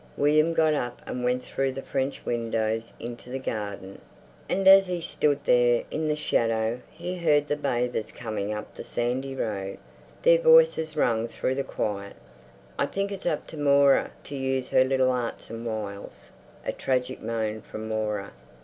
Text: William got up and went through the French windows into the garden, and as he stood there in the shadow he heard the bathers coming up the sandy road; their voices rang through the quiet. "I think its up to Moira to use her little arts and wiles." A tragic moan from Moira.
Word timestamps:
William 0.17 0.55
got 0.55 0.73
up 0.73 0.99
and 1.07 1.23
went 1.23 1.43
through 1.43 1.71
the 1.71 1.83
French 1.83 2.25
windows 2.25 2.91
into 2.99 3.29
the 3.29 3.37
garden, 3.37 4.01
and 4.49 4.67
as 4.67 4.87
he 4.87 4.99
stood 4.99 5.37
there 5.45 5.83
in 5.91 6.07
the 6.07 6.15
shadow 6.15 6.81
he 6.89 7.17
heard 7.17 7.47
the 7.47 7.55
bathers 7.55 8.11
coming 8.11 8.51
up 8.51 8.73
the 8.73 8.83
sandy 8.83 9.35
road; 9.35 9.77
their 10.23 10.39
voices 10.39 10.97
rang 10.97 11.27
through 11.27 11.53
the 11.53 11.63
quiet. 11.63 12.15
"I 12.79 12.87
think 12.87 13.11
its 13.11 13.27
up 13.27 13.45
to 13.49 13.57
Moira 13.57 14.09
to 14.23 14.35
use 14.35 14.69
her 14.69 14.83
little 14.83 15.11
arts 15.11 15.51
and 15.51 15.67
wiles." 15.67 16.31
A 16.65 16.71
tragic 16.71 17.21
moan 17.21 17.61
from 17.61 17.87
Moira. 17.87 18.31